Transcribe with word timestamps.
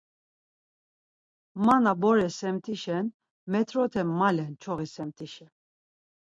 Ma 1.65 1.75
na 1.83 1.93
bore 2.01 2.27
semtişen 2.39 3.05
metrote 3.53 4.03
malen 4.19 4.53
çoği 4.63 4.87
semtişe. 4.95 5.47